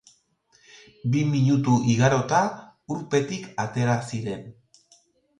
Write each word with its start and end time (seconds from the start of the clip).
Bi 1.15 1.19
minutu 1.33 1.75
igarota, 1.95 2.39
urpetik 2.95 3.45
atera 3.65 3.99
ziren. 4.09 4.49